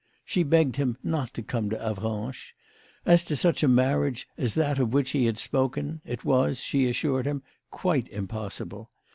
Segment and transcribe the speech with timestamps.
[0.25, 2.53] She begged him not to come to Avranches.
[3.05, 6.87] As to such a marriage as that of which he had spoken, it was, she
[6.89, 8.89] assured him, quite impossible.